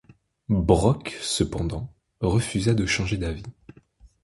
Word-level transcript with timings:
Brock, 0.49 1.15
cependant, 1.21 1.93
refusa 2.21 2.73
de 2.73 2.87
changer 2.87 3.17
d'avis. 3.19 3.43